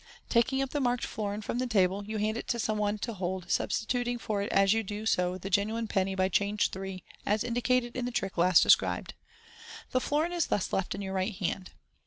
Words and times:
Taking 0.29 0.63
up 0.63 0.71
the 0.71 0.79
marked 0.79 1.05
florin 1.05 1.43
from 1.43 1.59
the 1.59 1.67
table, 1.67 2.03
you 2.03 2.17
hand 2.17 2.35
it 2.35 2.47
to 2.47 2.57
some 2.57 2.79
one 2.79 2.97
to 2.97 3.13
hold, 3.13 3.51
substituting 3.51 4.17
for 4.17 4.41
it 4.41 4.51
as 4.51 4.73
you 4.73 4.81
do 4.81 5.05
so 5.05 5.37
the 5.37 5.51
genuine 5.51 5.87
penny 5.87 6.15
by 6.15 6.27
Change 6.27 6.71
3, 6.71 7.03
as 7.23 7.43
indicated 7.43 7.95
in 7.95 8.05
the 8.05 8.11
trick 8.11 8.35
last 8.35 8.63
described. 8.63 9.13
The 9.91 10.01
florin 10.01 10.33
is 10.33 10.47
thus 10.47 10.73
left 10.73 10.95
in 10.95 11.03
your 11.03 11.13
right 11.13 11.35
hand. 11.35 11.73